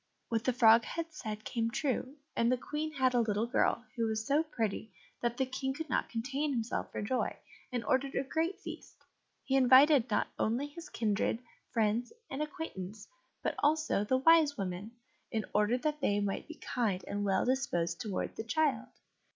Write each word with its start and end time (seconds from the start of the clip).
What 0.29 0.43
the 0.45 0.51
frog 0.51 0.83
had 0.85 1.13
said 1.13 1.45
came 1.45 1.69
true, 1.69 2.15
and 2.35 2.51
the 2.51 2.57
Queen 2.57 2.91
had 2.93 3.13
a 3.13 3.19
little 3.21 3.45
girl 3.45 3.85
who 3.95 4.07
was 4.07 4.25
so 4.25 4.41
pretty 4.41 4.91
that 5.21 5.37
the 5.37 5.45
King 5.45 5.75
could 5.75 5.91
not 5.91 6.09
contain 6.09 6.51
himself 6.53 6.91
for 6.91 7.03
joy, 7.03 7.37
and 7.71 7.85
ordered 7.85 8.15
a 8.15 8.23
great 8.23 8.59
feast. 8.59 8.97
He 9.43 9.55
invited 9.55 10.09
not 10.09 10.29
only 10.39 10.65
his 10.65 10.89
kindred, 10.89 11.37
friends 11.69 12.11
and 12.31 12.41
acquaintance, 12.41 13.07
but 13.43 13.53
also 13.59 14.03
the 14.03 14.17
Wise 14.17 14.57
Women, 14.57 14.93
in 15.29 15.45
order 15.53 15.77
that 15.77 16.01
they 16.01 16.19
might 16.19 16.47
be 16.47 16.55
kind 16.55 17.05
and 17.07 17.23
well 17.23 17.45
disposed 17.45 18.01
towards 18.01 18.35
the 18.35 18.43
child. 18.43 18.87